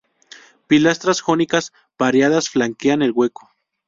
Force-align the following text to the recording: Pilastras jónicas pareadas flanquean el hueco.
Pilastras 0.65 1.21
jónicas 1.21 1.73
pareadas 1.95 2.49
flanquean 2.49 3.03
el 3.03 3.11
hueco. 3.11 3.51